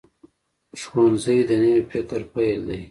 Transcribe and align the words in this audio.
ښوونځی 0.81 1.39
د 1.49 1.51
نوي 1.61 1.81
فکر 1.91 2.21
پیل 2.33 2.59
دی 2.67 2.79